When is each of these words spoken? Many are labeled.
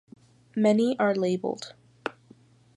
Many 0.55 0.95
are 0.97 1.13
labeled. 1.13 1.75